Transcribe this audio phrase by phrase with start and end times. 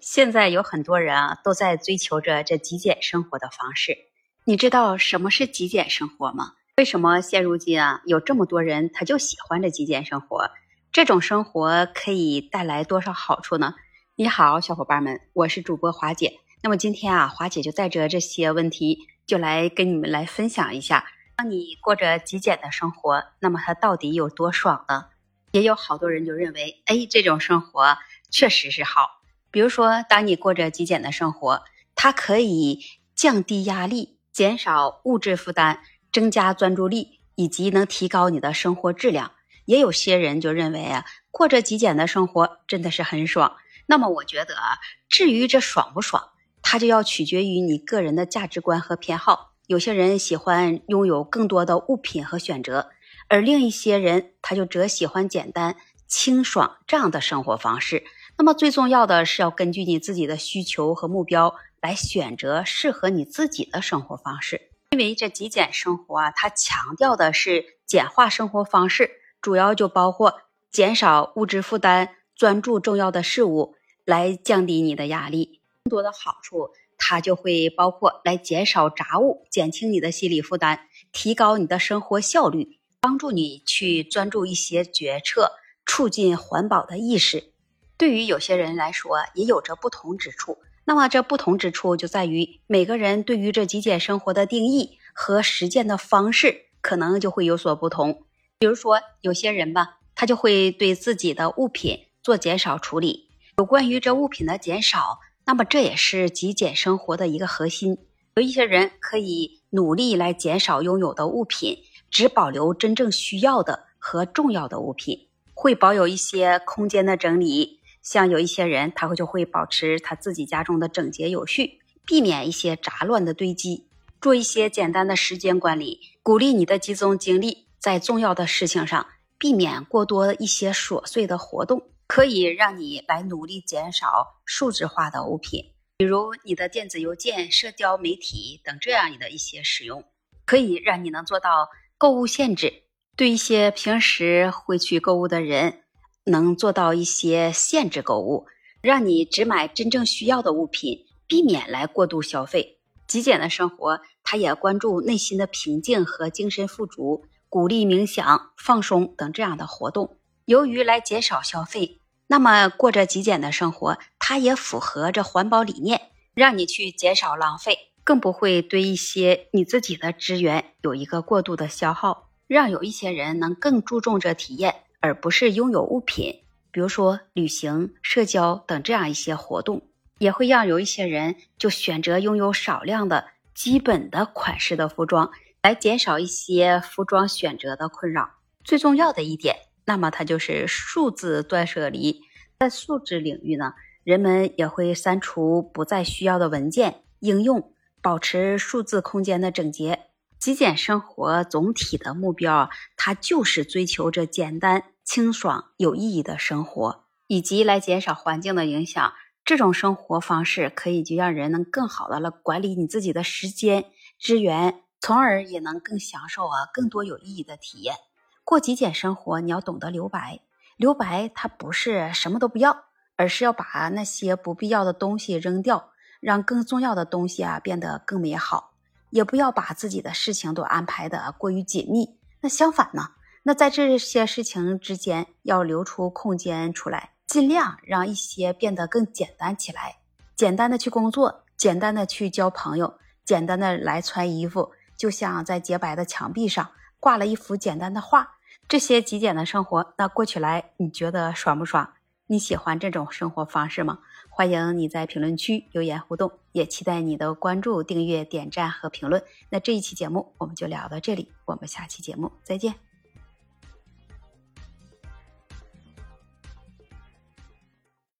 [0.00, 3.96] 现在有很多人啊，都在追求着这极简生活的方式。
[4.44, 6.52] 你知道什么是极简生活吗？
[6.76, 10.50] 为什么现如今啊，有这么多人他就喜欢这极简生活？
[10.92, 13.74] 这种生活可以带来多少好处呢？
[14.14, 16.40] 你好，小伙伴们，我是主播华姐。
[16.62, 21.06] 那么今天啊，华姐就带着这些问题，就来跟你们来分享一下。
[21.36, 25.06] 当你过着极简的生活，那么它到底有多爽呢？
[25.52, 27.96] 也有好多人就认为，哎，这种生活
[28.30, 29.10] 确实是好。
[29.50, 31.62] 比如说，当你过着极简的生活，
[31.94, 32.80] 它可以
[33.14, 35.78] 降低压力，减少物质负担，
[36.12, 39.32] 增加专注力，以及能提高你的生活质量。
[39.64, 43.56] 也有些人就认为啊，过着极简的生活真的是很爽。
[43.86, 44.78] 那么我觉得啊，
[45.08, 46.30] 至于这爽不爽，
[46.62, 49.52] 它就要取决于你个人的价值观和偏好。
[49.66, 52.90] 有些人喜欢拥有更多的物品和选择，
[53.28, 58.04] 而另一些人他就则喜欢简单清爽这样的生活方式。
[58.38, 64.70] 那么最重要的是要根据你自己的需求和目标来选择适合你自己的生活方式。
[64.90, 73.74] 因为这极简生活啊，它强调的是简化生活方式，主要就包括减少物质负担、专注重要的事物，
[74.04, 75.60] 来降低你的压力。
[75.84, 80.80] 更多的好处，它就会包括来减少杂物，减轻你的心理负担，
[81.10, 85.52] 提高你的生活效率，帮助你去专注一些决策，
[85.86, 87.52] 促进环保的意识。
[87.98, 90.58] 对于有些人来说，也有着不同之处。
[90.84, 98.22] 那么这不同之处就在于每个人对于这极简生活的定义和实践的方式，可能就会有所不同。
[98.58, 103.28] 比如说，有些人吧，他就会对自己的物品做减少处理。
[103.58, 107.98] 有关于这物品的减少，那么这也是极简生活的一个核心。
[108.36, 111.78] 有一些人可以努力来减少拥有的物品，
[112.10, 117.80] 只保留真正需要的和重要的物品，会保有一些空间的整理。
[118.06, 123.88] 像有一些人，他会就会保持他自己家中的整洁有序，避免一些杂乱的堆积，
[124.20, 129.04] 做一些简单的时间管理，鼓励你的集中精力在重要的事情上，
[129.38, 140.04] 避免过多一些琐碎的活动，可以让你来努力减少数字化的物品，比如你的电子邮件、社交媒体等这样的一些使用，
[140.44, 141.68] 可以让你能做到
[141.98, 142.84] 购物限制，
[143.16, 145.82] 对一些平时会去购物的人。
[146.26, 148.46] 能做到一些限制购物，
[148.80, 152.78] 让你只买真正需要的物品，避免来过度消费。
[153.06, 160.18] 极简的生活，它也关注内心的平静和精神富足，鼓励冥想、放松等这样的活动。
[160.44, 174.82] 由于来减少消费，那么过着极简的生活，它也符合着环保理念，让你去减少浪费，更不会对一些你自己的资源有一个过度的消耗，让有一些人能更注重这体验。
[175.06, 179.82] 而不是拥有物品，比如说旅行、社交等这样一些活动，
[180.18, 185.30] 也会让有一些人就选择拥有少量的基本的款式的服装，
[185.62, 188.30] 来减少一些服装选择的困扰。
[188.64, 192.20] 最重要的一点，那么它就是数字断舍离。
[192.58, 197.70] 在数字领域呢，人们也会删除不再需要的文件、应用，
[198.02, 200.00] 保持数字空间的整洁。
[200.38, 204.84] 极简生活总体的目标，它就是追求着简单。
[205.06, 209.12] 清爽有意义的生活，以及来减少环境的影响，
[209.44, 213.84] 这种生活方式可以就让人能更好的来管理你自己的时间
[214.20, 217.94] 资源，从而也能更享受啊更多有意义的体验。
[218.42, 220.40] 过极简生活，你要懂得留白。
[220.76, 222.84] 留白它不是什么都不要，
[223.14, 225.90] 而是要把那些不必要的东西扔掉，
[226.20, 228.72] 让更重要的东西啊变得更美好。
[229.10, 232.18] 也不要把自己的事情都安排的过于紧密。
[232.40, 233.12] 那相反呢？
[233.48, 239.98] 那在这些事情之间要留出空间出来，尽量让一些变得更简单起来。
[240.34, 246.68] 简单的去工作，简单的去交朋友，简单的来穿衣服，就像在洁白的墙壁上
[246.98, 248.38] 挂了一幅简单的画。
[248.66, 251.92] 这些极简的生活，那过起来你觉得爽不爽？
[252.26, 254.00] 你喜欢这种生活方式吗？
[254.28, 259.22] 欢迎你在评论区留言互动，也期待你的关注、订阅、点赞和评论。
[259.50, 262.85] 那这一期节目我们就聊到这里，我们下期节目再见。